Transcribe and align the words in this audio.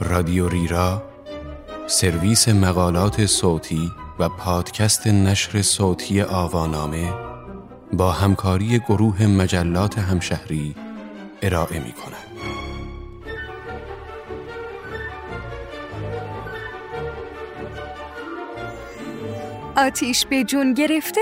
رادیو 0.00 0.48
ریرا 0.48 1.02
سرویس 1.86 2.48
مقالات 2.48 3.26
صوتی 3.26 3.90
و 4.18 4.28
پادکست 4.28 5.06
نشر 5.06 5.62
صوتی 5.62 6.22
آوانامه 6.22 7.12
با 7.92 8.12
همکاری 8.12 8.78
گروه 8.78 9.26
مجلات 9.26 9.98
همشهری 9.98 10.74
ارائه 11.42 11.78
می 11.78 11.92
کند. 11.92 12.28
آتیش 19.76 20.26
به 20.26 20.44
جون 20.44 20.74
گرفته 20.74 21.20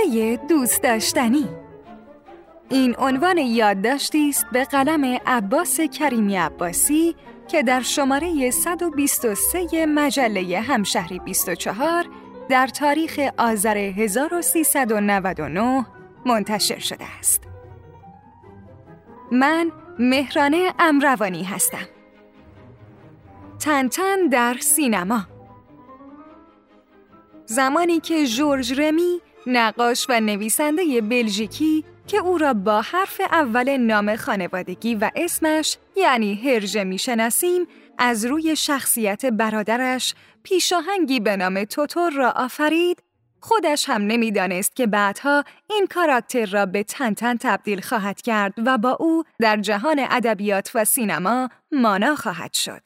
دوست 0.48 0.82
داشتنی 0.82 1.48
این 2.70 2.94
عنوان 2.98 3.38
یادداشتی 3.38 4.28
است 4.28 4.46
به 4.52 4.64
قلم 4.64 5.18
عباس 5.26 5.80
کریمی 5.80 6.36
عباسی 6.36 7.14
که 7.48 7.62
در 7.62 7.80
شماره 7.80 8.50
123 8.50 9.86
مجله 9.86 10.60
همشهری 10.60 11.18
24 11.18 12.04
در 12.48 12.66
تاریخ 12.66 13.20
آذر 13.38 13.76
1399 13.76 15.86
منتشر 16.26 16.78
شده 16.78 17.04
است. 17.18 17.42
من 19.32 19.72
مهرانه 19.98 20.74
امروانی 20.78 21.44
هستم. 21.44 21.88
تنتن 23.58 24.28
در 24.28 24.56
سینما 24.60 25.26
زمانی 27.46 28.00
که 28.00 28.26
جورج 28.26 28.80
رمی 28.80 29.20
نقاش 29.46 30.06
و 30.08 30.20
نویسنده 30.20 31.00
بلژیکی 31.00 31.84
که 32.06 32.16
او 32.16 32.38
را 32.38 32.54
با 32.54 32.80
حرف 32.80 33.20
اول 33.20 33.76
نام 33.76 34.16
خانوادگی 34.16 34.94
و 34.94 35.10
اسمش 35.16 35.76
یعنی 35.96 36.34
هرژه 36.34 36.84
می‌شناسیم 36.84 37.66
از 37.98 38.24
روی 38.24 38.56
شخصیت 38.56 39.26
برادرش 39.26 40.14
پیشاهنگی 40.42 41.20
به 41.20 41.36
نام 41.36 41.64
توتور 41.64 42.12
را 42.12 42.30
آفرید 42.30 43.02
خودش 43.40 43.88
هم 43.88 44.02
نمی‌دانست 44.02 44.76
که 44.76 44.86
بعدها 44.86 45.44
این 45.70 45.86
کاراکتر 45.86 46.46
را 46.46 46.66
به 46.66 46.82
تنتن 46.82 47.36
تبدیل 47.36 47.80
خواهد 47.80 48.20
کرد 48.20 48.54
و 48.66 48.78
با 48.78 48.96
او 49.00 49.24
در 49.38 49.56
جهان 49.56 50.06
ادبیات 50.10 50.70
و 50.74 50.84
سینما 50.84 51.48
مانا 51.72 52.14
خواهد 52.14 52.52
شد. 52.52 52.82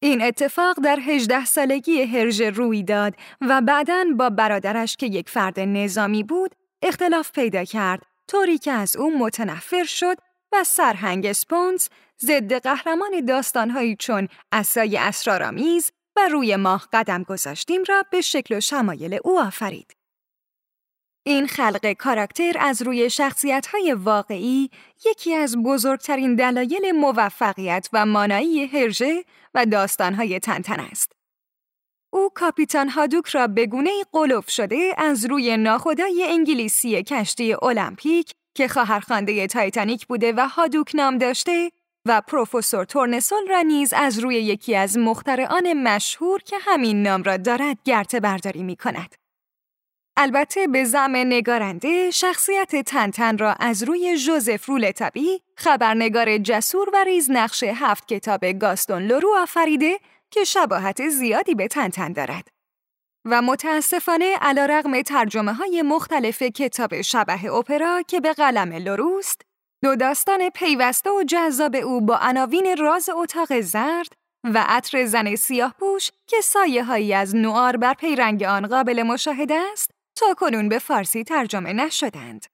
این 0.00 0.22
اتفاق 0.22 0.80
در 0.80 0.98
18 1.00 1.44
سالگی 1.44 2.02
هرژه 2.02 2.50
روی 2.50 2.82
داد 2.82 3.14
و 3.40 3.60
بعدا 3.60 4.04
با 4.18 4.30
برادرش 4.30 4.96
که 4.96 5.06
یک 5.06 5.28
فرد 5.28 5.60
نظامی 5.60 6.22
بود 6.22 6.54
اختلاف 6.82 7.32
پیدا 7.32 7.64
کرد 7.64 8.02
طوری 8.28 8.58
که 8.58 8.72
از 8.72 8.96
او 8.96 9.18
متنفر 9.18 9.84
شد 9.84 10.16
و 10.52 10.64
سرهنگ 10.64 11.32
سپونز 11.32 11.88
ضد 12.22 12.52
قهرمان 12.52 13.24
داستانهایی 13.24 13.96
چون 13.96 14.28
اسای 14.52 14.98
اسرارآمیز 14.98 15.92
و 16.16 16.28
روی 16.28 16.56
ماه 16.56 16.88
قدم 16.92 17.22
گذاشتیم 17.22 17.82
را 17.88 18.04
به 18.10 18.20
شکل 18.20 18.56
و 18.56 18.60
شمایل 18.60 19.18
او 19.24 19.40
آفرید. 19.40 19.96
این 21.22 21.46
خلق 21.46 21.92
کاراکتر 21.92 22.52
از 22.60 22.82
روی 22.82 23.10
شخصیت‌های 23.10 23.92
واقعی 23.92 24.70
یکی 25.06 25.34
از 25.34 25.56
بزرگترین 25.56 26.34
دلایل 26.34 26.92
موفقیت 26.92 27.88
و 27.92 28.06
مانایی 28.06 28.66
هرژه 28.66 29.24
و 29.54 29.66
داستانهای 29.66 30.40
تنتن 30.40 30.80
است. 30.80 31.17
او 32.18 32.30
کاپیتان 32.34 32.88
هادوک 32.88 33.28
را 33.28 33.46
به 33.46 33.66
گونه 33.66 33.90
قلوف 34.12 34.50
شده 34.50 34.94
از 34.98 35.24
روی 35.24 35.56
ناخدای 35.56 36.26
انگلیسی 36.28 37.02
کشتی 37.02 37.54
المپیک 37.62 38.32
که 38.54 38.68
خواهرخوانده 38.68 39.46
تایتانیک 39.46 40.06
بوده 40.06 40.32
و 40.36 40.48
هادوک 40.48 40.90
نام 40.94 41.18
داشته 41.18 41.70
و 42.06 42.20
پروفسور 42.20 42.84
تورنسول 42.84 43.48
را 43.48 43.60
نیز 43.60 43.92
از 43.92 44.18
روی 44.18 44.34
یکی 44.34 44.76
از 44.76 44.98
مخترعان 44.98 45.72
مشهور 45.72 46.42
که 46.42 46.56
همین 46.60 47.02
نام 47.02 47.22
را 47.22 47.36
دارد 47.36 47.78
گرته 47.84 48.20
برداری 48.20 48.62
می 48.62 48.76
کند. 48.76 49.14
البته 50.16 50.66
به 50.66 50.84
زم 50.84 51.16
نگارنده 51.16 52.10
شخصیت 52.10 52.76
تنتن 52.76 53.38
را 53.38 53.52
از 53.52 53.82
روی 53.82 54.16
جوزف 54.18 54.68
رولتبی 54.68 55.42
خبرنگار 55.56 56.38
جسور 56.38 56.90
و 56.92 57.04
ریز 57.04 57.30
نقش 57.30 57.62
هفت 57.64 58.08
کتاب 58.08 58.46
گاستون 58.46 59.02
لورو 59.02 59.28
آفریده 59.42 59.98
که 60.30 60.44
شباهت 60.44 61.08
زیادی 61.08 61.54
به 61.54 61.68
تنتن 61.68 62.12
دارد. 62.12 62.48
و 63.24 63.42
متاسفانه 63.42 64.36
علا 64.40 64.66
رغم 64.66 65.02
ترجمه 65.02 65.52
های 65.52 65.82
مختلف 65.82 66.42
کتاب 66.42 67.00
شبه 67.00 67.52
اپرا 67.52 68.02
که 68.02 68.20
به 68.20 68.32
قلم 68.32 68.72
لروست، 68.72 69.42
دو 69.82 69.96
داستان 69.96 70.50
پیوسته 70.50 71.10
و 71.10 71.22
جذاب 71.22 71.76
او 71.76 72.00
با 72.00 72.18
عناوین 72.22 72.76
راز 72.76 73.08
اتاق 73.08 73.60
زرد 73.60 74.12
و 74.44 74.64
عطر 74.68 75.04
زن 75.04 75.34
سیاه 75.34 75.74
پوش 75.78 76.10
که 76.26 76.40
سایه 76.40 76.84
هایی 76.84 77.14
از 77.14 77.36
نوار 77.36 77.76
بر 77.76 77.94
پیرنگ 77.94 78.42
آن 78.42 78.66
قابل 78.66 79.02
مشاهده 79.02 79.54
است 79.72 79.90
تا 80.16 80.34
کنون 80.34 80.68
به 80.68 80.78
فارسی 80.78 81.24
ترجمه 81.24 81.72
نشدند. 81.72 82.46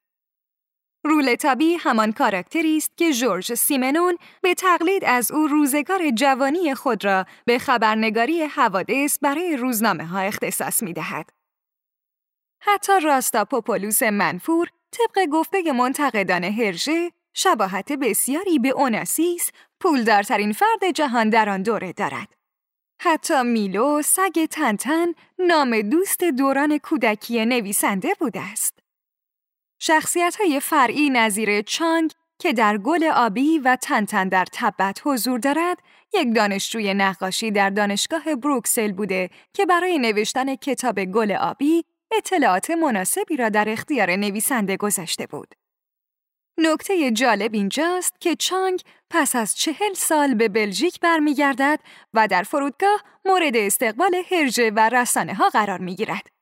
رولتابی 1.04 1.74
همان 1.74 2.12
کاراکتری 2.12 2.76
است 2.76 2.96
که 2.96 3.12
جورج 3.12 3.54
سیمنون 3.54 4.18
به 4.42 4.54
تقلید 4.54 5.04
از 5.04 5.32
او 5.32 5.46
روزگار 5.46 6.10
جوانی 6.10 6.74
خود 6.74 7.04
را 7.04 7.26
به 7.44 7.58
خبرنگاری 7.58 8.42
حوادث 8.42 9.18
برای 9.22 9.56
روزنامه 9.56 10.06
ها 10.06 10.18
اختصاص 10.18 10.82
می 10.82 10.92
دهد. 10.92 11.30
حتی 12.60 13.00
راستا 13.00 13.44
پوپولوس 13.44 14.02
منفور 14.02 14.68
طبق 14.92 15.26
گفته 15.26 15.72
منتقدان 15.72 16.44
هرژه 16.44 17.12
شباهت 17.34 17.92
بسیاری 17.92 18.58
به 18.58 18.68
اوناسیس 18.68 19.50
پولدارترین 19.80 20.52
فرد 20.52 20.90
جهان 20.94 21.30
در 21.30 21.48
آن 21.48 21.62
دوره 21.62 21.92
دارد. 21.92 22.34
حتی 23.00 23.42
میلو 23.42 24.02
سگ 24.02 24.44
تنتن 24.50 25.06
نام 25.38 25.80
دوست 25.80 26.24
دوران 26.24 26.78
کودکی 26.78 27.46
نویسنده 27.46 28.14
بوده 28.20 28.40
است. 28.40 28.83
شخصیت 29.86 30.36
های 30.36 30.60
فرعی 30.60 31.10
نظیر 31.10 31.62
چانگ 31.62 32.12
که 32.38 32.52
در 32.52 32.78
گل 32.78 33.04
آبی 33.14 33.58
و 33.58 33.76
تنتن 33.76 34.28
در 34.28 34.46
تبت 34.52 35.00
حضور 35.04 35.38
دارد، 35.38 35.78
یک 36.14 36.34
دانشجوی 36.34 36.94
نقاشی 36.94 37.50
در 37.50 37.70
دانشگاه 37.70 38.34
بروکسل 38.34 38.92
بوده 38.92 39.30
که 39.52 39.66
برای 39.66 39.98
نوشتن 39.98 40.54
کتاب 40.54 41.04
گل 41.04 41.32
آبی 41.32 41.84
اطلاعات 42.12 42.70
مناسبی 42.70 43.36
را 43.36 43.48
در 43.48 43.68
اختیار 43.68 44.16
نویسنده 44.16 44.76
گذاشته 44.76 45.26
بود. 45.26 45.54
نکته 46.58 47.10
جالب 47.10 47.54
اینجاست 47.54 48.20
که 48.20 48.36
چانگ 48.36 48.80
پس 49.10 49.36
از 49.36 49.56
چهل 49.56 49.94
سال 49.94 50.34
به 50.34 50.48
بلژیک 50.48 51.00
برمیگردد 51.00 51.80
و 52.14 52.28
در 52.28 52.42
فرودگاه 52.42 53.02
مورد 53.24 53.56
استقبال 53.56 54.14
هرژه 54.30 54.70
و 54.70 54.88
رسانه 54.88 55.34
ها 55.34 55.48
قرار 55.48 55.78
می 55.78 55.94
گیرد. 55.94 56.33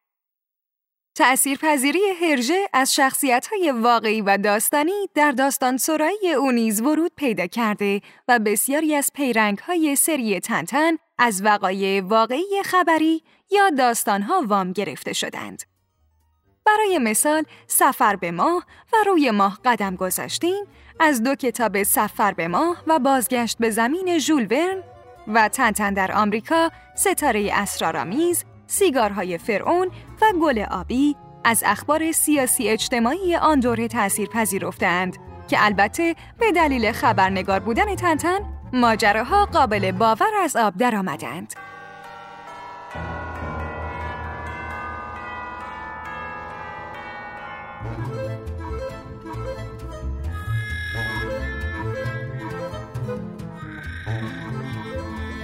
تأثیرپذیری 1.15 2.01
هرژه 2.23 2.69
از 2.73 2.95
شخصیت‌های 2.95 3.71
واقعی 3.71 4.21
و 4.21 4.39
داستانی 4.39 5.09
در 5.15 5.33
داستان 5.33 5.77
سرایی 5.77 6.33
او 6.39 6.53
نیز 6.53 6.81
ورود 6.81 7.13
پیدا 7.17 7.47
کرده 7.47 8.01
و 8.29 8.39
بسیاری 8.39 8.95
از 8.95 9.11
پیرنگ‌های 9.15 9.97
سری 9.97 10.41
تنتن 10.41 10.97
از 11.19 11.45
وقایع 11.45 12.03
واقعی 12.03 12.63
خبری 12.65 13.23
یا 13.51 13.71
داستان‌ها 13.71 14.43
وام 14.47 14.73
گرفته 14.73 15.13
شدند. 15.13 15.63
برای 16.67 16.99
مثال 16.99 17.45
سفر 17.67 18.17
به 18.17 18.31
ماه 18.31 18.67
و 18.93 18.97
روی 19.07 19.31
ماه 19.31 19.59
قدم 19.65 19.97
گذاشتیم 19.97 20.65
از 21.01 21.23
دو 21.23 21.35
کتاب 21.35 21.83
سفر 21.83 22.33
به 22.33 22.49
ماه 22.49 22.83
و 22.87 22.99
بازگشت 22.99 23.59
به 23.59 23.71
زمین 23.71 24.19
ژول 24.19 24.47
ورن 24.51 24.83
و 25.29 25.49
تنتن 25.49 25.95
در 25.95 26.13
آمریکا 26.13 26.71
ستاره 26.97 27.51
اسرارآمیز 27.53 28.45
سیگارهای 28.73 29.39
فرعون 29.39 29.91
و 30.23 30.27
گل 30.43 30.65
آبی 30.71 31.17
از 31.45 31.63
اخبار 31.67 32.13
سیاسی 32.13 32.69
اجتماعی 32.69 33.37
آن 33.37 33.61
دوره 33.61 33.89
تأثیر 33.89 34.29
پذیرفتند 34.29 35.17
که 35.49 35.65
البته 35.65 36.15
به 36.39 36.53
دلیل 36.53 36.93
خبرنگار 36.93 37.61
بودن 37.61 37.95
تنتن 37.95 38.39
ماجراها 38.73 39.47
قابل 39.47 39.93
باور 39.93 40.31
از 40.43 40.57
آب 40.57 40.77
درآمدند. 40.77 41.55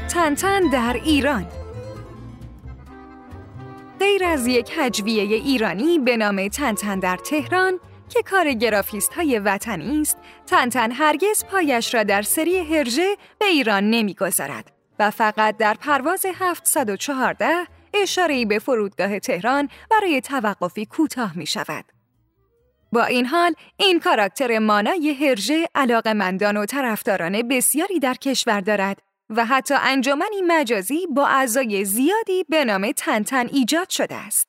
تنتن 0.09 0.61
در 0.73 0.93
ایران 1.05 1.47
غیر 4.01 4.25
از 4.25 4.47
یک 4.47 4.71
هجویه 4.77 5.23
ایرانی 5.23 5.99
به 5.99 6.17
نام 6.17 6.49
تنتن 6.49 6.99
در 6.99 7.17
تهران 7.17 7.81
که 8.09 8.23
کار 8.23 8.53
گرافیست 8.53 9.13
های 9.13 9.39
وطنی 9.39 10.01
است، 10.01 10.19
تنتن 10.47 10.93
هرگز 10.93 11.45
پایش 11.45 11.95
را 11.95 12.03
در 12.03 12.23
سری 12.23 12.59
هرژه 12.59 13.17
به 13.39 13.47
ایران 13.47 13.91
نمی‌گذارد 13.91 14.73
و 14.99 15.11
فقط 15.11 15.57
در 15.57 15.75
پرواز 15.75 16.27
714 16.35 17.67
اشاره 17.95 18.45
به 18.45 18.59
فرودگاه 18.59 19.19
تهران 19.19 19.69
برای 19.91 20.21
توقفی 20.21 20.87
کوتاه 20.87 21.39
می 21.39 21.47
شود. 21.47 21.85
با 22.93 23.05
این 23.05 23.27
حال 23.27 23.55
این 23.77 24.01
کاراکتر 24.01 24.59
مانای 24.59 25.11
هرژه 25.11 25.69
علاقه 25.75 26.13
مندان 26.13 26.57
و 26.57 26.67
طرفداران 26.67 27.49
بسیاری 27.49 27.99
در 27.99 28.15
کشور 28.15 28.61
دارد 28.61 29.08
و 29.31 29.45
حتی 29.45 29.75
انجمنی 29.75 30.43
مجازی 30.47 31.07
با 31.07 31.27
اعضای 31.27 31.85
زیادی 31.85 32.45
به 32.49 32.65
نام 32.65 32.93
تنتن 32.93 33.47
ایجاد 33.47 33.89
شده 33.89 34.15
است. 34.15 34.49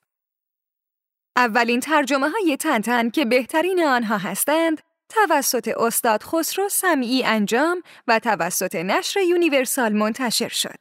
اولین 1.36 1.80
ترجمه 1.80 2.30
های 2.30 2.58
تنتن 2.58 3.10
که 3.10 3.26
بهترین 3.26 3.84
آنها 3.84 4.18
هستند 4.18 4.82
توسط 5.10 5.68
استاد 5.78 6.24
خسرو 6.24 6.70
سمیعی 6.70 7.24
انجام 7.24 7.82
و 8.08 8.20
توسط 8.20 8.76
نشر 8.76 9.20
یونیورسال 9.20 9.94
منتشر 9.94 10.50
شد. 10.50 10.76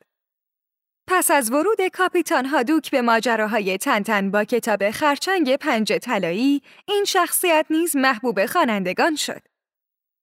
پس 1.07 1.31
از 1.31 1.51
ورود 1.51 1.89
کاپیتان 1.93 2.47
هادوک 2.47 2.91
به 2.91 3.03
ماجراهای 3.03 3.79
تنتن 3.79 4.31
با 4.31 4.45
کتاب 4.45 4.91
خرچنگ 4.91 5.57
پنج 5.57 5.93
طلایی، 5.93 6.63
این 6.89 7.05
شخصیت 7.05 7.67
نیز 7.71 7.97
محبوب 7.97 8.47
خوانندگان 8.47 9.17
شد. 9.17 9.48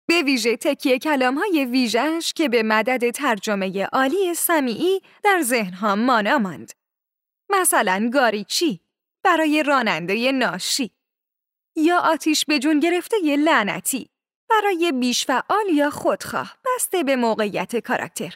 به 0.07 0.21
ویژه 0.21 0.57
تکیه 0.57 0.99
کلام 0.99 1.37
های 1.37 1.65
ویژش 1.65 2.33
که 2.35 2.49
به 2.49 2.63
مدد 2.63 3.11
ترجمه 3.11 3.85
عالی 3.85 4.33
سمیعی 4.33 5.01
در 5.23 5.41
ذهنها 5.41 5.95
مانا 5.95 6.37
ماند. 6.37 6.71
مثلا 7.49 8.09
گاریچی 8.13 8.81
برای 9.23 9.63
راننده 9.63 10.31
ناشی 10.31 10.91
یا 11.75 11.99
آتیش 11.99 12.45
به 12.45 12.59
جون 12.59 12.79
گرفته 12.79 13.17
لعنتی 13.37 14.09
برای 14.49 14.91
بیشفعال 14.91 15.69
یا 15.73 15.89
خودخواه 15.89 16.57
بسته 16.65 17.03
به 17.03 17.15
موقعیت 17.15 17.75
کاراکتر. 17.75 18.33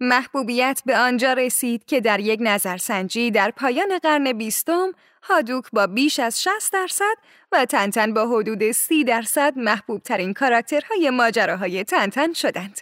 محبوبیت 0.00 0.82
به 0.86 0.98
آنجا 0.98 1.32
رسید 1.32 1.84
که 1.84 2.00
در 2.00 2.20
یک 2.20 2.38
نظرسنجی 2.42 3.30
در 3.30 3.50
پایان 3.50 3.98
قرن 3.98 4.32
بیستم 4.32 4.92
هادوک 5.22 5.64
با 5.72 5.86
بیش 5.86 6.18
از 6.18 6.42
60 6.42 6.72
درصد 6.72 7.14
و 7.52 7.64
تنتن 7.64 8.14
با 8.14 8.26
حدود 8.26 8.70
30 8.70 9.04
درصد 9.04 9.58
محبوب 9.58 10.02
ترین 10.02 10.34
کاراکترهای 10.34 11.10
ماجراهای 11.10 11.84
تنتن 11.84 12.32
شدند. 12.32 12.80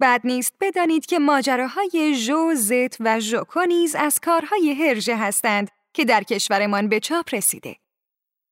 بعد 0.00 0.20
نیست 0.24 0.54
بدانید 0.60 1.06
که 1.06 1.18
ماجراهای 1.18 2.16
جو، 2.26 2.54
زت 2.54 2.96
و 3.00 3.20
ژوکو 3.20 3.60
نیز 3.60 3.94
از 3.94 4.20
کارهای 4.20 4.72
هرژه 4.72 5.16
هستند 5.16 5.70
که 5.92 6.04
در 6.04 6.22
کشورمان 6.22 6.88
به 6.88 7.00
چاپ 7.00 7.34
رسیده. 7.34 7.79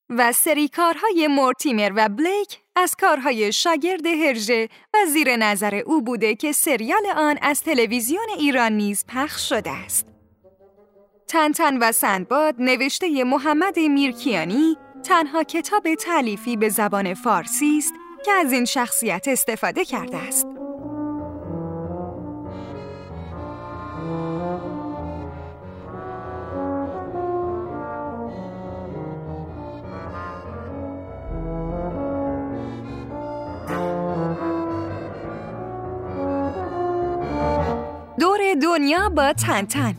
و 0.09 0.31
سری 0.31 0.67
کارهای 0.67 1.27
مورتیمر 1.27 1.91
و 1.95 2.09
بلیک 2.09 2.59
از 2.75 2.95
کارهای 3.01 3.51
شاگرد 3.51 4.05
هرژه 4.05 4.69
و 4.93 4.97
زیر 5.07 5.35
نظر 5.35 5.75
او 5.75 6.01
بوده 6.01 6.35
که 6.35 6.51
سریال 6.51 7.05
آن 7.15 7.37
از 7.41 7.63
تلویزیون 7.63 8.27
ایران 8.37 8.71
نیز 8.71 9.05
پخش 9.07 9.49
شده 9.49 9.71
است. 9.71 10.05
تنتن 11.27 11.77
و 11.77 11.91
سندباد 11.91 12.55
نوشته 12.59 13.23
محمد 13.23 13.79
میرکیانی 13.79 14.77
تنها 15.03 15.43
کتاب 15.43 15.95
تعلیفی 15.95 16.57
به 16.57 16.69
زبان 16.69 17.13
فارسی 17.13 17.77
است 17.77 17.93
که 18.25 18.31
از 18.31 18.51
این 18.51 18.65
شخصیت 18.65 19.27
استفاده 19.27 19.85
کرده 19.85 20.17
است. 20.17 20.58
دور 38.19 38.39
دنیا 38.61 39.09
با 39.09 39.33
تنتن 39.33 39.95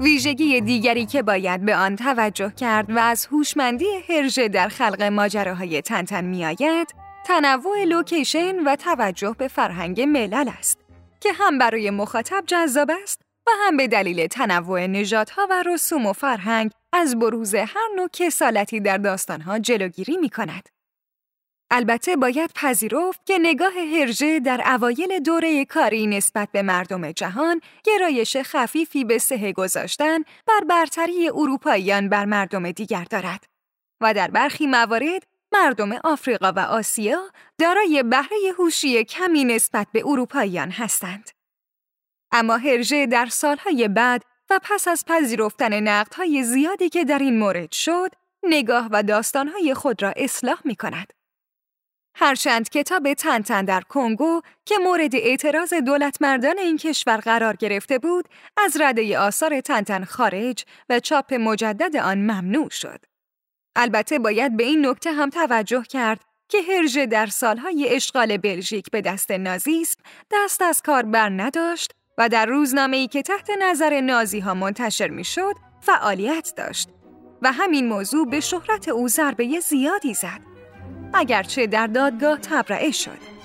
ویژگی 0.00 0.60
دیگری 0.60 1.06
که 1.06 1.22
باید 1.22 1.64
به 1.64 1.76
آن 1.76 1.96
توجه 1.96 2.52
کرد 2.56 2.90
و 2.90 2.98
از 2.98 3.26
هوشمندی 3.26 3.86
هرژه 4.08 4.48
در 4.48 4.68
خلق 4.68 5.02
ماجراهای 5.02 5.82
تنتن 5.82 6.24
میآید 6.24 6.94
تنوع 7.26 7.84
لوکیشن 7.84 8.58
و 8.64 8.76
توجه 8.76 9.34
به 9.38 9.48
فرهنگ 9.48 10.00
ملل 10.00 10.50
است 10.58 10.78
که 11.20 11.32
هم 11.32 11.58
برای 11.58 11.90
مخاطب 11.90 12.44
جذاب 12.46 12.90
است 13.02 13.22
و 13.46 13.50
هم 13.66 13.76
به 13.76 13.88
دلیل 13.88 14.26
تنوع 14.26 14.86
نژادها 14.86 15.46
و 15.50 15.62
رسوم 15.66 16.06
و 16.06 16.12
فرهنگ 16.12 16.70
از 16.92 17.18
بروز 17.18 17.54
هر 17.54 17.88
نوع 17.96 18.08
کسالتی 18.12 18.80
در 18.80 18.98
داستانها 18.98 19.58
جلوگیری 19.58 20.16
می 20.16 20.30
کند. 20.30 20.77
البته 21.70 22.16
باید 22.16 22.50
پذیرفت 22.54 23.26
که 23.26 23.38
نگاه 23.38 23.72
هرژه 23.72 24.40
در 24.40 24.62
اوایل 24.74 25.18
دوره 25.18 25.64
کاری 25.64 26.06
نسبت 26.06 26.48
به 26.52 26.62
مردم 26.62 27.12
جهان 27.12 27.60
گرایش 27.84 28.36
خفیفی 28.36 29.04
به 29.04 29.18
سه 29.18 29.52
گذاشتن 29.52 30.22
بر 30.22 30.64
برتری 30.68 31.28
اروپاییان 31.28 32.08
بر 32.08 32.24
مردم 32.24 32.70
دیگر 32.70 33.04
دارد 33.04 33.44
و 34.00 34.14
در 34.14 34.30
برخی 34.30 34.66
موارد 34.66 35.26
مردم 35.52 35.92
آفریقا 35.92 36.52
و 36.56 36.58
آسیا 36.58 37.20
دارای 37.58 38.02
بهره 38.02 38.52
هوشی 38.58 39.04
کمی 39.04 39.44
نسبت 39.44 39.86
به 39.92 40.02
اروپاییان 40.06 40.70
هستند. 40.70 41.30
اما 42.32 42.56
هرژه 42.56 43.06
در 43.06 43.26
سالهای 43.26 43.88
بعد 43.88 44.22
و 44.50 44.60
پس 44.62 44.88
از 44.88 45.04
پذیرفتن 45.06 45.80
نقدهای 45.88 46.42
زیادی 46.42 46.88
که 46.88 47.04
در 47.04 47.18
این 47.18 47.38
مورد 47.38 47.72
شد، 47.72 48.10
نگاه 48.42 48.88
و 48.92 49.02
داستانهای 49.02 49.74
خود 49.74 50.02
را 50.02 50.12
اصلاح 50.16 50.58
می 50.64 50.76
کند. 50.76 51.17
هرچند 52.20 52.68
کتاب 52.68 53.12
تنتن 53.14 53.64
در 53.64 53.80
کنگو 53.80 54.40
که 54.64 54.74
مورد 54.84 55.16
اعتراض 55.16 55.74
دولت 55.74 56.22
مردان 56.22 56.58
این 56.58 56.76
کشور 56.76 57.16
قرار 57.16 57.56
گرفته 57.56 57.98
بود، 57.98 58.28
از 58.56 58.80
رده 58.80 59.18
آثار 59.18 59.60
تنتن 59.60 60.04
خارج 60.04 60.64
و 60.88 61.00
چاپ 61.00 61.34
مجدد 61.34 61.96
آن 61.96 62.18
ممنوع 62.18 62.70
شد. 62.70 63.04
البته 63.76 64.18
باید 64.18 64.56
به 64.56 64.64
این 64.64 64.86
نکته 64.86 65.12
هم 65.12 65.30
توجه 65.30 65.82
کرد 65.82 66.20
که 66.48 66.58
هرژه 66.68 67.06
در 67.06 67.26
سالهای 67.26 67.88
اشغال 67.88 68.36
بلژیک 68.36 68.90
به 68.90 69.00
دست 69.00 69.30
نازیسم 69.30 70.00
دست 70.32 70.62
از 70.62 70.82
کار 70.82 71.02
بر 71.02 71.28
نداشت 71.28 71.94
و 72.18 72.28
در 72.28 72.46
روزنامه‌ای 72.46 73.08
که 73.08 73.22
تحت 73.22 73.50
نظر 73.60 74.00
نازی 74.00 74.40
ها 74.40 74.54
منتشر 74.54 75.08
می‌شد 75.08 75.54
فعالیت 75.80 76.52
داشت 76.56 76.88
و 77.42 77.52
همین 77.52 77.88
موضوع 77.88 78.26
به 78.26 78.40
شهرت 78.40 78.88
او 78.88 79.08
ضربه 79.08 79.60
زیادی 79.60 80.14
زد. 80.14 80.57
اگرچه 81.14 81.66
در 81.66 81.86
دادگاه 81.86 82.38
تبرئه 82.38 82.90
شد. 82.90 83.38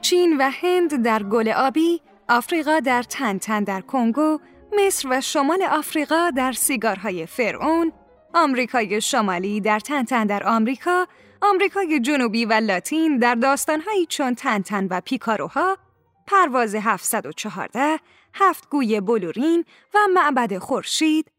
چین 0.00 0.36
و 0.36 0.50
هند 0.50 1.02
در 1.02 1.22
گل 1.22 1.48
آبی، 1.48 2.00
آفریقا 2.28 2.80
در 2.80 3.02
تنتن 3.02 3.64
در 3.64 3.80
کنگو، 3.80 4.38
مصر 4.72 5.08
و 5.10 5.20
شمال 5.20 5.62
آفریقا 5.62 6.30
در 6.36 6.52
سیگارهای 6.52 7.26
فرعون، 7.26 7.92
آمریکای 8.34 9.00
شمالی 9.00 9.60
در 9.60 9.80
تنتن 9.80 10.26
در 10.26 10.48
آمریکا، 10.48 11.06
آمریکای 11.42 12.00
جنوبی 12.00 12.44
و 12.44 12.52
لاتین 12.52 13.18
در 13.18 13.34
داستانهایی 13.34 14.06
چون 14.06 14.34
تنتن 14.34 14.86
و 14.90 15.00
پیکاروها 15.00 15.78
پرواز 16.26 16.76
714، 16.76 18.00
هفت 18.34 18.68
گوی 18.68 19.00
بلورین 19.00 19.64
و 19.94 19.98
معبد 20.14 20.58
خورشید، 20.58 21.30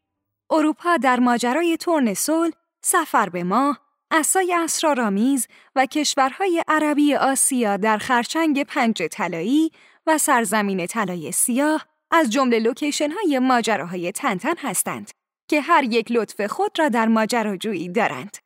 اروپا 0.50 0.98
در 0.98 1.20
ماجرای 1.20 1.78
تورن 1.78 2.14
صلح، 2.14 2.54
سفر 2.82 3.30
به 3.30 3.44
ماه، 3.44 3.80
اسای 4.12 4.54
اسرارآمیز 4.54 5.48
و 5.76 5.86
کشورهای 5.86 6.64
عربی 6.68 7.16
آسیا 7.16 7.78
در 7.78 7.98
خرچنگ 7.98 8.64
پنج 8.64 9.04
طلایی 9.04 9.72
و 10.08 10.18
سرزمین 10.18 10.88
طلای 10.88 11.32
سیاه 11.32 11.86
از 12.12 12.30
جمله 12.30 12.60
لوکیشن 12.60 13.12
های 13.12 13.40
ماجراهای 13.40 14.12
تنتن 14.12 14.58
هستند 14.58 15.12
که 15.48 15.62
هر 15.62 15.84
یک 15.84 16.12
لطف 16.12 16.42
خود 16.42 16.80
را 16.80 16.90
در 16.90 17.08
ماجراجویی 17.08 17.90
دارند. 17.90 18.45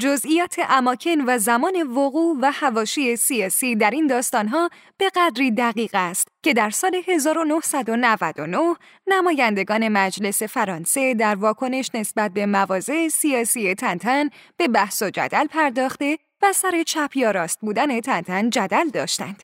جزئیات 0.00 0.56
اماکن 0.68 1.20
و 1.26 1.38
زمان 1.38 1.82
وقوع 1.82 2.36
و 2.40 2.52
هواشی 2.54 3.16
سیاسی 3.16 3.76
در 3.76 3.90
این 3.90 4.06
داستانها 4.06 4.70
به 4.98 5.10
قدری 5.16 5.50
دقیق 5.50 5.90
است 5.94 6.28
که 6.42 6.54
در 6.54 6.70
سال 6.70 7.02
1999 7.06 8.74
نمایندگان 9.06 9.88
مجلس 9.88 10.42
فرانسه 10.42 11.14
در 11.14 11.34
واکنش 11.34 11.90
نسبت 11.94 12.30
به 12.32 12.46
مواضع 12.46 13.08
سیاسی 13.08 13.74
تنتن 13.74 14.28
به 14.56 14.68
بحث 14.68 15.02
و 15.02 15.10
جدل 15.10 15.46
پرداخته 15.46 16.18
و 16.42 16.52
سر 16.52 16.82
چپ 16.86 17.16
یا 17.16 17.30
راست 17.30 17.60
بودن 17.60 18.00
تنتن 18.00 18.50
جدل 18.50 18.88
داشتند. 18.88 19.42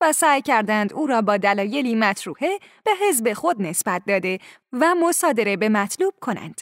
و 0.00 0.12
سعی 0.12 0.42
کردند 0.42 0.92
او 0.92 1.06
را 1.06 1.22
با 1.22 1.36
دلایلی 1.36 1.94
مطروحه 1.94 2.58
به 2.84 2.90
حزب 3.00 3.32
خود 3.32 3.62
نسبت 3.62 4.02
داده 4.06 4.38
و 4.72 4.94
مصادره 4.94 5.56
به 5.56 5.68
مطلوب 5.68 6.14
کنند. 6.20 6.60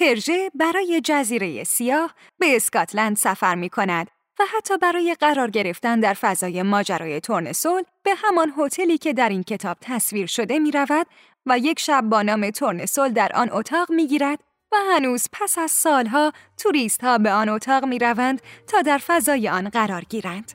هرژه 0.00 0.50
برای 0.54 1.00
جزیره 1.04 1.64
سیاه 1.64 2.14
به 2.38 2.56
اسکاتلند 2.56 3.16
سفر 3.16 3.54
می 3.54 3.68
کند 3.68 4.10
و 4.38 4.42
حتی 4.56 4.78
برای 4.78 5.16
قرار 5.20 5.50
گرفتن 5.50 6.00
در 6.00 6.14
فضای 6.14 6.62
ماجرای 6.62 7.20
تورنسول 7.20 7.82
به 8.02 8.10
همان 8.16 8.52
هتلی 8.58 8.98
که 8.98 9.12
در 9.12 9.28
این 9.28 9.42
کتاب 9.42 9.76
تصویر 9.80 10.26
شده 10.26 10.58
می 10.58 10.70
رود 10.70 11.06
و 11.46 11.58
یک 11.58 11.78
شب 11.78 12.00
با 12.00 12.22
نام 12.22 12.50
تورنسول 12.50 13.08
در 13.08 13.32
آن 13.34 13.48
اتاق 13.52 13.90
می 13.90 14.06
گیرد 14.06 14.38
و 14.72 14.76
هنوز 14.92 15.26
پس 15.32 15.58
از 15.58 15.70
سالها 15.70 16.32
توریست 16.56 17.04
ها 17.04 17.18
به 17.18 17.30
آن 17.30 17.48
اتاق 17.48 17.84
می 17.84 17.98
روند 17.98 18.42
تا 18.66 18.82
در 18.82 18.98
فضای 18.98 19.48
آن 19.48 19.68
قرار 19.68 20.02
گیرند. 20.02 20.52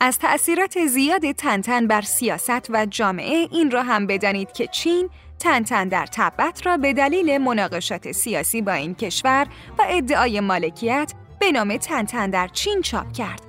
از 0.00 0.18
تأثیرات 0.18 0.86
زیاد 0.86 1.32
تنتن 1.32 1.86
بر 1.86 2.02
سیاست 2.02 2.70
و 2.70 2.86
جامعه 2.86 3.48
این 3.52 3.70
را 3.70 3.82
هم 3.82 4.06
بدانید 4.06 4.52
که 4.52 4.66
چین 4.66 5.10
تنتن 5.38 5.88
در 5.88 6.06
تبت 6.06 6.66
را 6.66 6.76
به 6.76 6.92
دلیل 6.92 7.38
مناقشات 7.38 8.12
سیاسی 8.12 8.62
با 8.62 8.72
این 8.72 8.94
کشور 8.94 9.46
و 9.78 9.82
ادعای 9.88 10.40
مالکیت 10.40 11.12
به 11.40 11.52
نام 11.52 11.76
تنتن 11.76 12.30
در 12.30 12.48
چین 12.48 12.82
چاپ 12.82 13.12
کرد 13.12 13.40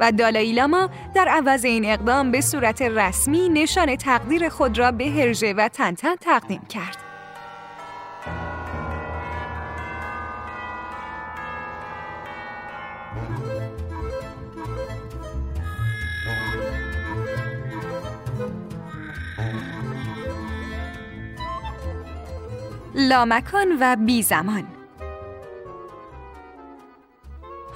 و 0.00 0.12
دالایی 0.12 0.52
لاما 0.52 0.90
در 1.14 1.28
عوض 1.28 1.64
این 1.64 1.84
اقدام 1.84 2.30
به 2.30 2.40
صورت 2.40 2.82
رسمی 2.82 3.48
نشان 3.48 3.96
تقدیر 3.96 4.48
خود 4.48 4.78
را 4.78 4.92
به 4.92 5.10
هرژه 5.10 5.52
و 5.52 5.68
تنتن 5.68 6.16
تقدیم 6.16 6.62
کرد. 6.68 6.96
لامکان 23.00 23.76
و 23.80 23.96
بی 23.96 24.22
زمان 24.22 24.66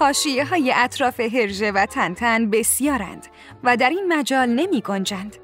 هاشیه 0.01 0.45
های 0.45 0.73
اطراف 0.77 1.21
هرژه 1.21 1.73
و 1.73 1.87
تنتن 1.87 2.51
بسیارند 2.51 3.27
و 3.65 3.77
در 3.77 3.91
این 3.91 4.13
مجال 4.13 4.49
نمی 4.49 4.81
گنجند. 4.81 5.37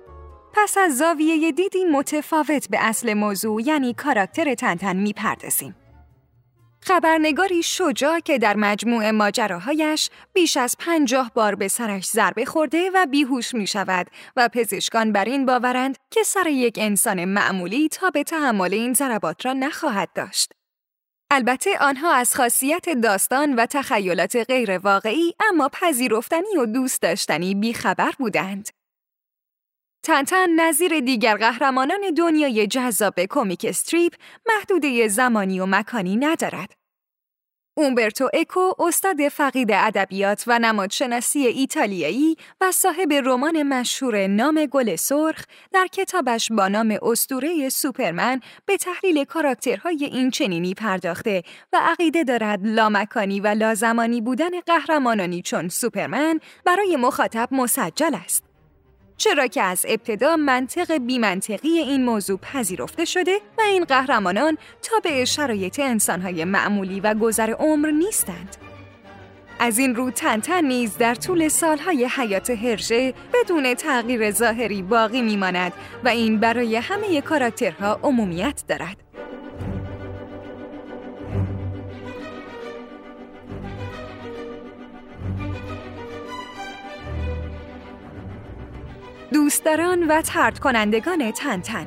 پس 0.52 0.78
از 0.78 0.96
زاویه 0.96 1.52
دیدی 1.52 1.84
متفاوت 1.84 2.68
به 2.70 2.78
اصل 2.80 3.14
موضوع 3.14 3.62
یعنی 3.62 3.94
کاراکتر 3.94 4.54
تنتن 4.54 4.96
می 4.96 5.12
پردازیم. 5.12 5.74
خبرنگاری 6.88 7.62
شجاع 7.62 8.20
که 8.20 8.38
در 8.38 8.56
مجموع 8.56 9.10
ماجراهایش 9.10 10.10
بیش 10.32 10.56
از 10.56 10.76
پنجاه 10.78 11.30
بار 11.34 11.54
به 11.54 11.68
سرش 11.68 12.06
ضربه 12.06 12.44
خورده 12.44 12.90
و 12.94 13.06
بیهوش 13.06 13.54
می 13.54 13.66
شود 13.66 14.06
و 14.36 14.48
پزشکان 14.48 15.12
بر 15.12 15.24
این 15.24 15.46
باورند 15.46 15.96
که 16.10 16.22
سر 16.22 16.46
یک 16.46 16.78
انسان 16.80 17.24
معمولی 17.24 17.88
تا 17.88 18.10
به 18.10 18.24
تحمل 18.24 18.74
این 18.74 18.92
ضربات 18.92 19.46
را 19.46 19.52
نخواهد 19.52 20.08
داشت. 20.14 20.52
البته 21.30 21.78
آنها 21.80 22.14
از 22.14 22.34
خاصیت 22.34 22.88
داستان 22.88 23.54
و 23.54 23.66
تخیلات 23.66 24.36
غیر 24.36 24.78
واقعی 24.78 25.34
اما 25.50 25.68
پذیرفتنی 25.68 26.56
و 26.58 26.66
دوست 26.66 27.02
داشتنی 27.02 27.54
بیخبر 27.54 28.12
بودند. 28.18 28.68
تنتن 30.02 30.60
نظیر 30.60 31.00
دیگر 31.00 31.36
قهرمانان 31.36 32.00
دنیای 32.16 32.66
جذاب 32.66 33.20
کمیک 33.30 33.66
استریپ 33.68 34.14
محدوده 34.46 35.08
زمانی 35.08 35.60
و 35.60 35.66
مکانی 35.66 36.16
ندارد. 36.16 36.77
اومبرتو 37.78 38.28
اکو 38.34 38.72
استاد 38.78 39.28
فقید 39.28 39.72
ادبیات 39.72 40.44
و 40.46 40.58
نمادشناسی 40.58 41.46
ایتالیایی 41.46 42.36
و 42.60 42.72
صاحب 42.72 43.12
رمان 43.12 43.62
مشهور 43.62 44.26
نام 44.26 44.66
گل 44.66 44.96
سرخ 44.96 45.44
در 45.72 45.86
کتابش 45.86 46.48
با 46.52 46.68
نام 46.68 46.98
استوره 47.02 47.68
سوپرمن 47.68 48.40
به 48.66 48.76
تحلیل 48.76 49.24
کاراکترهای 49.24 50.04
این 50.04 50.30
چنینی 50.30 50.74
پرداخته 50.74 51.42
و 51.72 51.76
عقیده 51.82 52.24
دارد 52.24 52.60
لامکانی 52.62 53.40
و 53.40 53.46
لازمانی 53.46 54.20
بودن 54.20 54.60
قهرمانانی 54.66 55.42
چون 55.42 55.68
سوپرمن 55.68 56.40
برای 56.64 56.96
مخاطب 56.96 57.48
مسجل 57.52 58.14
است. 58.24 58.47
چرا 59.18 59.46
که 59.46 59.62
از 59.62 59.86
ابتدا 59.88 60.36
منطق 60.36 60.98
بیمنطقی 60.98 61.68
این 61.68 62.04
موضوع 62.04 62.38
پذیرفته 62.38 63.04
شده 63.04 63.40
و 63.58 63.60
این 63.60 63.84
قهرمانان 63.84 64.58
تا 64.82 65.00
به 65.00 65.24
شرایط 65.24 65.80
انسانهای 65.80 66.44
معمولی 66.44 67.00
و 67.00 67.14
گذر 67.14 67.50
عمر 67.50 67.90
نیستند. 67.90 68.56
از 69.58 69.78
این 69.78 69.94
رو 69.94 70.10
تنتن 70.10 70.64
نیز 70.64 70.96
در 70.96 71.14
طول 71.14 71.48
سالهای 71.48 72.04
حیات 72.04 72.50
هرژه 72.50 73.14
بدون 73.34 73.74
تغییر 73.74 74.30
ظاهری 74.30 74.82
باقی 74.82 75.22
میماند 75.22 75.72
و 76.04 76.08
این 76.08 76.40
برای 76.40 76.76
همه 76.76 77.20
کاراکترها 77.20 78.00
عمومیت 78.02 78.64
دارد. 78.68 79.07
دوستداران 89.32 90.02
و 90.02 90.22
ترد 90.22 90.58
کنندگان 90.58 91.30
تنتن 91.30 91.86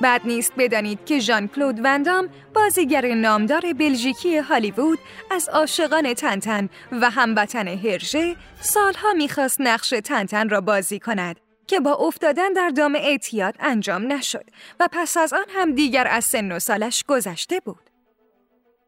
بعد 0.00 0.20
نیست 0.24 0.52
بدانید 0.58 1.04
که 1.04 1.18
ژان 1.18 1.48
کلود 1.48 1.80
وندام 1.84 2.28
بازیگر 2.54 3.14
نامدار 3.14 3.72
بلژیکی 3.72 4.38
هالیوود 4.38 4.98
از 5.30 5.48
عاشقان 5.48 6.14
تنتن 6.14 6.68
و 6.92 7.10
هموطن 7.10 7.68
هرژه 7.68 8.36
سالها 8.60 9.12
می‌خواست 9.12 9.60
نقش 9.60 9.94
تنتن 10.04 10.48
را 10.48 10.60
بازی 10.60 10.98
کند 10.98 11.40
که 11.66 11.80
با 11.80 11.94
افتادن 11.94 12.52
در 12.52 12.68
دام 12.68 12.94
اعتیاد 12.94 13.54
انجام 13.60 14.12
نشد 14.12 14.44
و 14.80 14.88
پس 14.92 15.16
از 15.16 15.32
آن 15.32 15.46
هم 15.48 15.74
دیگر 15.74 16.06
از 16.06 16.24
سن 16.24 16.52
و 16.52 16.58
سالش 16.58 17.04
گذشته 17.08 17.60
بود. 17.60 17.89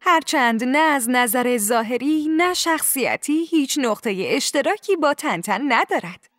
هرچند 0.05 0.65
نه 0.65 0.79
از 0.79 1.11
نظر 1.11 1.59
ظاهری 1.59 2.29
نه 2.31 2.55
شخصیتی 2.55 3.45
هیچ 3.45 3.79
نقطه 3.79 4.27
اشتراکی 4.29 4.97
با 4.97 5.15
تنتن 5.15 5.73
ندارد. 5.73 6.31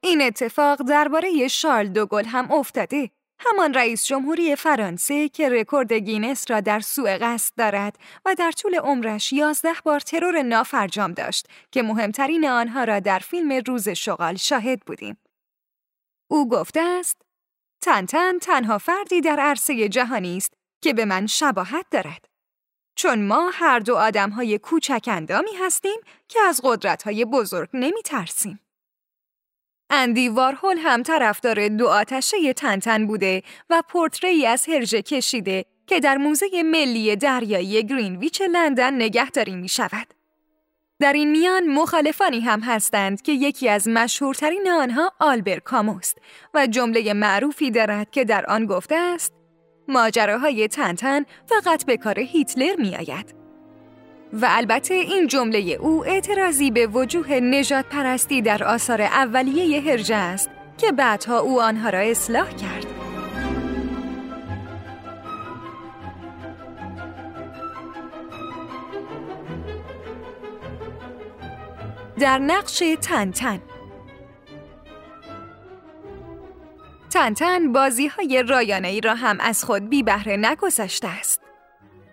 این 0.00 0.22
اتفاق 0.22 0.82
درباره 0.82 1.48
شارل 1.48 1.88
دوگل 1.88 2.24
هم 2.24 2.52
افتاده. 2.52 3.10
همان 3.38 3.74
رئیس 3.74 4.04
جمهوری 4.04 4.56
فرانسه 4.56 5.28
که 5.28 5.48
رکورد 5.48 5.92
گینس 5.92 6.50
را 6.50 6.60
در 6.60 6.80
سوء 6.80 7.18
قصد 7.20 7.54
دارد 7.56 7.98
و 8.24 8.34
در 8.34 8.52
طول 8.52 8.74
عمرش 8.74 9.32
یازده 9.32 9.74
بار 9.84 10.00
ترور 10.00 10.42
نافرجام 10.42 11.12
داشت 11.12 11.46
که 11.70 11.82
مهمترین 11.82 12.48
آنها 12.48 12.84
را 12.84 13.00
در 13.00 13.18
فیلم 13.18 13.62
روز 13.66 13.88
شغال 13.88 14.36
شاهد 14.36 14.80
بودیم. 14.80 15.16
او 16.28 16.48
گفته 16.48 16.80
است 16.80 17.22
تنتن 17.80 18.38
تنها 18.38 18.78
فردی 18.78 19.20
در 19.20 19.40
عرصه 19.40 19.88
جهانی 19.88 20.36
است 20.36 20.54
که 20.82 20.92
به 20.94 21.04
من 21.04 21.26
شباهت 21.26 21.86
دارد. 21.90 22.31
چون 22.94 23.26
ما 23.26 23.50
هر 23.52 23.78
دو 23.78 23.96
آدم 23.96 24.30
های 24.30 24.58
کوچک 24.58 25.04
اندامی 25.06 25.50
هستیم 25.60 26.00
که 26.28 26.40
از 26.40 26.60
قدرت 26.64 27.02
های 27.02 27.24
بزرگ 27.24 27.68
نمی 27.74 28.02
ترسیم. 28.04 28.60
اندی 29.90 30.28
وارهول 30.28 30.78
هم 30.78 31.02
طرفدار 31.02 31.68
دو 31.68 31.88
آتشه 31.88 32.52
تنتن 32.52 33.06
بوده 33.06 33.42
و 33.70 33.82
پورتری 33.88 34.46
از 34.46 34.68
هرژه 34.68 35.02
کشیده 35.02 35.64
که 35.86 36.00
در 36.00 36.16
موزه 36.16 36.62
ملی 36.64 37.16
دریایی 37.16 37.86
گرینویچ 37.86 38.42
لندن 38.42 38.94
نگهداری 38.94 39.56
می 39.56 39.68
شود. 39.68 40.06
در 41.00 41.12
این 41.12 41.30
میان 41.30 41.66
مخالفانی 41.66 42.40
هم 42.40 42.60
هستند 42.60 43.22
که 43.22 43.32
یکی 43.32 43.68
از 43.68 43.88
مشهورترین 43.88 44.70
آنها 44.70 45.12
آلبر 45.20 45.58
کاموست 45.58 46.18
و 46.54 46.66
جمله 46.66 47.12
معروفی 47.12 47.70
دارد 47.70 48.10
که 48.10 48.24
در 48.24 48.46
آن 48.46 48.66
گفته 48.66 48.94
است 48.94 49.41
ماجراهای 49.88 50.68
تنتن 50.68 51.24
فقط 51.46 51.86
به 51.86 51.96
کار 51.96 52.18
هیتلر 52.18 52.76
می 52.78 52.96
آید. 52.96 53.34
و 54.32 54.46
البته 54.50 54.94
این 54.94 55.26
جمله 55.26 55.58
او 55.58 56.06
اعتراضی 56.06 56.70
به 56.70 56.86
وجوه 56.86 57.32
نجات 57.40 57.84
پرستی 57.90 58.42
در 58.42 58.64
آثار 58.64 59.02
اولیه 59.02 59.80
هرجه 59.80 60.16
است 60.16 60.50
که 60.78 60.92
بعدها 60.92 61.38
او 61.38 61.62
آنها 61.62 61.90
را 61.90 61.98
اصلاح 61.98 62.48
کرد. 62.48 62.86
در 72.18 72.38
نقش 72.38 72.82
تنتن 73.02 73.60
تنتن 77.12 77.72
بازی 77.72 78.06
های 78.06 78.42
رایانه 78.42 78.88
ای 78.88 79.00
را 79.00 79.14
هم 79.14 79.40
از 79.40 79.64
خود 79.64 79.88
بی 79.88 80.02
بهره 80.02 80.36
نگذاشته 80.36 81.08
است. 81.08 81.40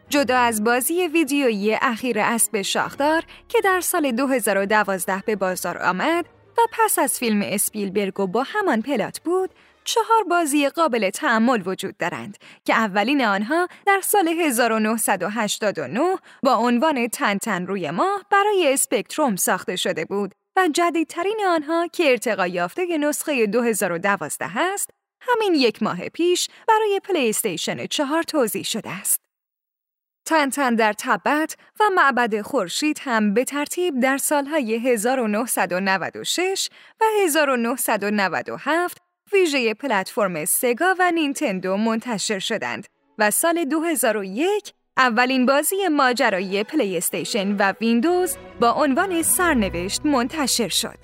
جدا 0.09 0.37
از 0.37 0.63
بازی 0.63 1.07
ویدیویی 1.07 1.75
اخیر 1.81 2.19
اسب 2.19 2.61
شاخدار 2.61 3.23
که 3.47 3.61
در 3.61 3.81
سال 3.81 4.11
2012 4.11 5.23
به 5.25 5.35
بازار 5.35 5.77
آمد 5.77 6.25
و 6.57 6.61
پس 6.71 6.99
از 6.99 7.19
فیلم 7.19 7.41
اسپیلبرگ 7.45 8.19
و 8.19 8.27
با 8.27 8.43
همان 8.43 8.81
پلات 8.81 9.19
بود، 9.19 9.49
چهار 9.83 10.23
بازی 10.29 10.69
قابل 10.69 11.09
تعمل 11.09 11.61
وجود 11.65 11.97
دارند 11.97 12.37
که 12.65 12.73
اولین 12.73 13.25
آنها 13.25 13.67
در 13.85 13.99
سال 14.03 14.27
1989 14.27 16.15
با 16.43 16.53
عنوان 16.53 17.07
تنتن 17.07 17.65
روی 17.65 17.91
ماه 17.91 18.25
برای 18.31 18.73
اسپکتروم 18.73 19.35
ساخته 19.35 19.75
شده 19.75 20.05
بود 20.05 20.31
و 20.59 20.67
جدیدترین 20.67 21.39
آنها 21.47 21.87
که 21.87 22.09
ارتقا 22.09 22.47
یافته 22.47 22.97
نسخه 22.97 23.47
2012 23.47 24.57
است، 24.59 24.89
همین 25.21 25.53
یک 25.53 25.83
ماه 25.83 26.09
پیش 26.09 26.47
برای 26.67 27.01
پلی 27.03 27.29
استیشن 27.29 27.85
چهار 27.85 28.23
توزیع 28.23 28.63
شده 28.63 28.89
است. 28.89 29.21
تنتن 30.25 30.75
در 30.75 30.93
تبت 30.93 31.55
و 31.79 31.83
معبد 31.95 32.41
خورشید 32.41 32.99
هم 33.03 33.33
به 33.33 33.43
ترتیب 33.43 33.99
در 33.99 34.17
سالهای 34.17 34.75
1996 34.77 36.69
و 37.01 37.05
1997 37.23 38.97
ویژه 39.33 39.73
پلتفرم 39.73 40.45
سگا 40.45 40.95
و 40.99 41.11
نینتندو 41.11 41.77
منتشر 41.77 42.39
شدند 42.39 42.87
و 43.17 43.31
سال 43.31 43.65
2001 43.65 44.73
اولین 44.99 45.45
بازی 45.45 45.75
ماجرایی 45.91 46.63
پلی 46.63 46.97
استیشن 46.97 47.55
و 47.55 47.73
ویندوز 47.81 48.37
با 48.59 48.71
عنوان 48.71 49.21
سرنوشت 49.21 50.05
منتشر 50.05 50.67
شد. 50.67 50.97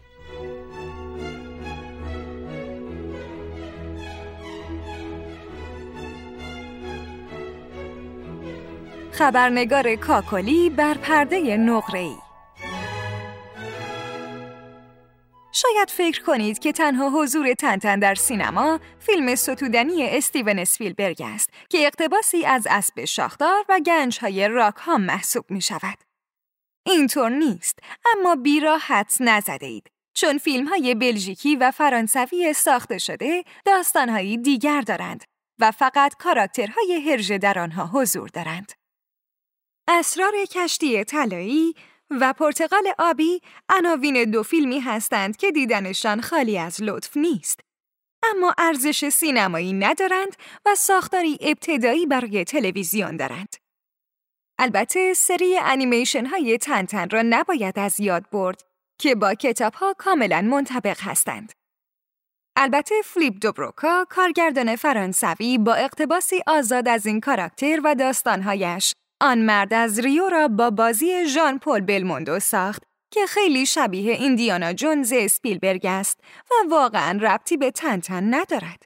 خبرنگار 9.12 9.96
کاکلی 9.96 10.70
بر 10.70 10.94
پرده 10.94 11.58
نقره‌ای 11.58 12.25
شاید 15.56 15.90
فکر 15.90 16.24
کنید 16.24 16.60
که 16.60 16.72
تنها 16.72 17.10
حضور 17.10 17.54
تنتن 17.54 18.00
در 18.00 18.16
سینما 18.16 18.80
فیلم 19.00 19.36
ستودنی 19.36 20.04
استیون 20.10 20.60
اسپیلبرگ 20.60 21.22
است 21.26 21.50
که 21.70 21.78
اقتباسی 21.86 22.46
از 22.46 22.68
اسب 22.70 23.06
شاخدار 23.06 23.66
و 23.70 23.80
گنجهای 23.86 24.48
راکهام 24.48 24.98
محسوب 24.98 25.46
می 25.52 25.62
شود. 25.62 25.98
اینطور 26.86 27.30
نیست 27.30 27.80
اما 28.06 28.36
بیراحت 28.36 29.18
نزده 29.20 29.66
اید 29.66 29.92
چون 30.14 30.38
فیلم 30.38 30.68
های 30.68 30.96
بلژیکی 30.96 31.56
و 31.56 31.72
فرانسوی 31.72 32.54
ساخته 32.54 32.98
شده 32.98 33.44
داستانهایی 33.66 34.38
دیگر 34.38 34.82
دارند 34.82 35.24
و 35.60 35.72
فقط 35.72 36.16
کاراکترهای 36.20 37.12
هرژه 37.12 37.38
در 37.38 37.60
آنها 37.60 37.86
حضور 37.94 38.30
دارند. 38.30 38.72
اسرار 39.88 40.34
کشتی 40.52 41.04
طلایی 41.04 41.74
و 42.10 42.34
پرتقال 42.34 42.94
آبی 42.98 43.42
عناوین 43.70 44.32
دو 44.32 44.44
فیلمی 44.44 44.80
هستند 44.80 45.38
که 45.38 45.52
دیدنشان 45.52 46.22
خالی 46.22 46.58
از 46.58 46.84
لطف 46.84 47.18
نیست. 47.18 47.60
اما 48.24 48.56
ارزش 48.58 49.10
سینمایی 49.10 49.74
ندارند 49.74 50.36
و 50.66 50.76
ساختاری 50.76 51.38
ابتدایی 51.42 52.06
برای 52.06 52.44
تلویزیون 52.44 53.18
دارند. 53.18 53.56
البته 54.60 55.14
سری 55.14 55.58
انیمیشن 55.58 56.26
های 56.26 56.58
تنتن 56.58 57.10
را 57.10 57.22
نباید 57.26 57.80
از 57.80 58.00
یاد 58.00 58.30
برد 58.30 58.62
که 59.00 59.16
با 59.16 59.34
کتاب 59.34 59.74
ها 59.74 59.96
کاملا 59.98 60.42
منطبق 60.42 60.98
هستند. 61.02 61.52
البته 62.58 62.96
فلیپ 63.06 63.34
دوبروکا 63.42 64.06
کارگردان 64.10 64.76
فرانسوی 64.76 65.58
با 65.58 65.74
اقتباسی 65.74 66.42
آزاد 66.48 66.88
از 66.88 67.06
این 67.06 67.20
کاراکتر 67.20 67.80
و 67.84 67.96
داستانهایش 67.96 68.96
آن 69.22 69.38
مرد 69.38 69.74
از 69.74 70.00
ریو 70.00 70.30
را 70.30 70.48
با 70.48 70.70
بازی 70.70 71.26
ژان 71.26 71.60
پل 71.60 71.80
بلموندو 71.80 72.40
ساخت 72.40 72.84
که 73.12 73.26
خیلی 73.26 73.66
شبیه 73.66 74.14
ایندیانا 74.14 74.74
جونز 74.74 75.14
اسپیلبرگ 75.16 75.86
است 75.86 76.20
و 76.52 76.70
واقعا 76.70 77.20
ربطی 77.22 77.58
به 77.58 77.72
تنتن 77.72 78.34
ندارد. 78.34 78.84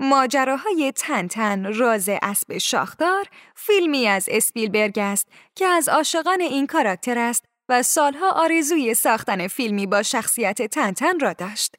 ماجراهای 0.00 0.92
تنتن 0.96 1.74
راز 1.74 2.08
اسب 2.22 2.58
شاخدار 2.58 3.24
فیلمی 3.56 4.06
از 4.06 4.28
اسپیلبرگ 4.30 4.98
است 4.98 5.28
که 5.54 5.66
از 5.66 5.88
عاشقان 5.88 6.40
این 6.40 6.66
کاراکتر 6.66 7.18
است 7.18 7.44
و 7.68 7.82
سالها 7.82 8.30
آرزوی 8.30 8.94
ساختن 8.94 9.48
فیلمی 9.48 9.86
با 9.86 10.02
شخصیت 10.02 10.62
تنتن 10.62 11.20
را 11.20 11.32
داشت. 11.32 11.74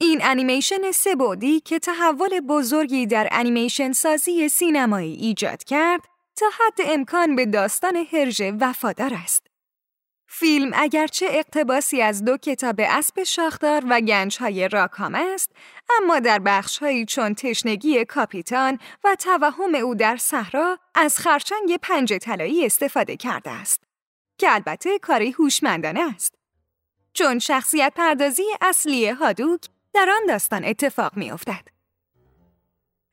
این 0.00 0.20
انیمیشن 0.22 0.90
سه 0.92 1.14
بودی 1.14 1.60
که 1.60 1.78
تحول 1.78 2.40
بزرگی 2.40 3.06
در 3.06 3.28
انیمیشن 3.32 3.92
سازی 3.92 4.48
سینمایی 4.48 5.14
ایجاد 5.14 5.64
کرد 5.64 6.15
تا 6.36 6.46
حد 6.58 6.80
امکان 6.90 7.36
به 7.36 7.46
داستان 7.46 7.96
هرژه 8.12 8.52
وفادار 8.60 9.14
است. 9.24 9.46
فیلم 10.28 10.70
اگرچه 10.74 11.26
اقتباسی 11.30 12.02
از 12.02 12.24
دو 12.24 12.36
کتاب 12.36 12.80
اسب 12.80 13.22
شاخدار 13.22 13.84
و 13.90 14.00
گنجهای 14.00 14.68
راکام 14.68 15.14
است، 15.14 15.50
اما 16.02 16.18
در 16.18 16.38
بخشهایی 16.38 17.04
چون 17.04 17.34
تشنگی 17.34 18.04
کاپیتان 18.04 18.78
و 19.04 19.14
توهم 19.14 19.74
او 19.74 19.94
در 19.94 20.16
صحرا 20.16 20.78
از 20.94 21.18
خرچنگ 21.18 21.76
پنج 21.82 22.14
طلایی 22.14 22.66
استفاده 22.66 23.16
کرده 23.16 23.50
است. 23.50 23.82
که 24.38 24.54
البته 24.54 24.98
کاری 24.98 25.30
هوشمندانه 25.30 26.14
است. 26.14 26.34
چون 27.12 27.38
شخصیت 27.38 27.92
پردازی 27.96 28.44
اصلی 28.60 29.08
هادوک 29.08 29.60
در 29.94 30.10
آن 30.10 30.26
داستان 30.28 30.64
اتفاق 30.64 31.16
می 31.16 31.30
افتد. 31.30 31.75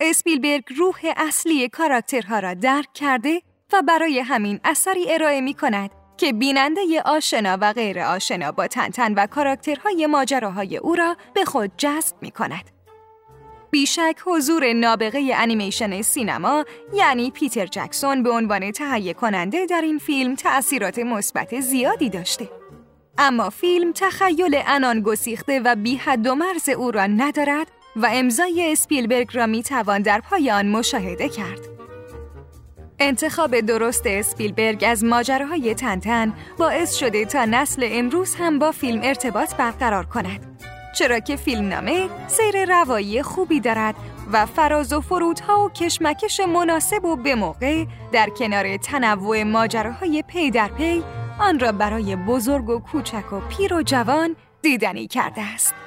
اسپیلبرگ 0.10 0.64
روح 0.78 1.00
اصلی 1.18 1.70
کاراکترها 1.70 2.40
را 2.40 2.54
درک 2.54 2.94
کرده 2.94 3.42
و 3.74 3.82
برای 3.82 4.20
همین 4.20 4.60
اثری 4.64 5.06
ارائه 5.10 5.42
می 5.42 5.54
کند 5.54 5.90
که 6.18 6.34
بیننده 6.34 7.02
آشنا 7.06 7.58
و 7.62 7.74
غیر 7.74 8.00
آشنا 8.00 8.52
با 8.52 8.68
تنتن 8.68 9.14
و 9.14 9.28
کاراکترهای 9.28 10.08
ماجراهای 10.08 10.78
او 10.78 10.96
را 10.96 11.18
به 11.34 11.46
خود 11.46 11.72
جذب 11.78 12.16
می 12.22 12.32
کند. 12.32 12.64
بیشک 13.72 14.16
حضور 14.26 14.74
نابغه 14.74 15.32
انیمیشن 15.34 16.02
سینما 16.02 16.66
یعنی 16.94 17.32
پیتر 17.32 17.66
جکسون 17.66 18.24
به 18.24 18.30
عنوان 18.30 18.72
تهیه 18.72 19.14
کننده 19.14 19.66
در 19.66 19.82
این 19.82 19.98
فیلم 19.98 20.36
تأثیرات 20.36 21.00
مثبت 21.00 21.60
زیادی 21.60 22.10
داشته. 22.10 22.50
اما 23.18 23.50
فیلم 23.50 23.92
تخیل 23.92 24.62
انان 24.68 25.02
گسیخته 25.02 25.60
و 25.60 25.76
بی 25.76 25.96
حد 25.96 26.28
و 26.28 26.36
مرز 26.36 26.70
او 26.70 26.92
را 26.92 27.06
ندارد 27.06 27.68
و 27.96 28.10
امضای 28.12 28.72
اسپیلبرگ 28.72 29.30
را 29.34 29.46
می 29.46 29.64
توان 29.64 30.02
در 30.02 30.22
پای 30.22 30.52
آن 30.52 30.68
مشاهده 30.68 31.30
کرد. 31.30 31.60
انتخاب 33.00 33.60
درست 33.60 34.04
اسپیلبرگ 34.06 34.84
از 34.88 35.04
ماجراهای 35.04 35.76
تنتن 35.76 36.34
باعث 36.58 36.96
شده 36.96 37.26
تا 37.26 37.46
نسل 37.46 37.88
امروز 37.92 38.36
هم 38.36 38.60
با 38.60 38.72
فیلم 38.72 39.02
ارتباط 39.04 39.56
برقرار 39.56 40.06
کند. 40.06 40.62
چرا 40.96 41.20
که 41.20 41.36
فیلمنامه 41.36 42.10
سیر 42.28 42.66
روایی 42.66 43.22
خوبی 43.24 43.60
دارد 43.60 43.96
و 44.34 44.46
فراز 44.46 44.94
و 44.94 45.02
فرودها 45.02 45.66
و 45.66 45.70
کشمکش 45.70 46.40
مناسب 46.40 47.06
و 47.06 47.16
به 47.16 47.36
موقع 47.36 47.86
در 48.12 48.30
کنار 48.30 48.78
تنوع 48.78 49.44
ماجراهای 49.44 50.24
پی 50.28 50.52
در 50.52 50.68
پی 50.68 51.04
آن 51.40 51.60
را 51.60 51.72
برای 51.72 52.16
بزرگ 52.16 52.70
و 52.70 52.80
کوچک 52.80 53.34
و 53.34 53.40
پیر 53.40 53.74
و 53.74 53.84
جوان 53.84 54.36
دیدنی 54.62 55.08
کرده 55.08 55.42
است. 55.42 55.83